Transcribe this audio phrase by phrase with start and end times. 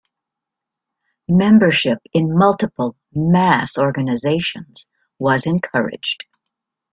[1.29, 4.87] Membership in multiple mass organisations
[5.19, 6.25] was encouraged.